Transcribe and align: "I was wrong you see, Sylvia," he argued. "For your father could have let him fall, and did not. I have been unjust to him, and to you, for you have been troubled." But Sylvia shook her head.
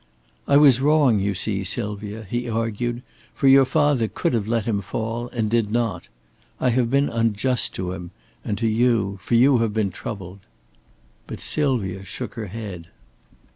"I 0.47 0.57
was 0.57 0.81
wrong 0.81 1.19
you 1.19 1.35
see, 1.35 1.63
Sylvia," 1.63 2.23
he 2.27 2.49
argued. 2.49 3.03
"For 3.35 3.47
your 3.47 3.65
father 3.65 4.07
could 4.07 4.33
have 4.33 4.47
let 4.47 4.65
him 4.65 4.81
fall, 4.81 5.27
and 5.27 5.47
did 5.47 5.71
not. 5.71 6.07
I 6.59 6.71
have 6.71 6.89
been 6.89 7.07
unjust 7.07 7.75
to 7.75 7.91
him, 7.93 8.09
and 8.43 8.57
to 8.57 8.65
you, 8.67 9.19
for 9.21 9.35
you 9.35 9.59
have 9.59 9.73
been 9.73 9.91
troubled." 9.91 10.39
But 11.27 11.39
Sylvia 11.39 12.03
shook 12.03 12.33
her 12.33 12.47
head. 12.47 12.87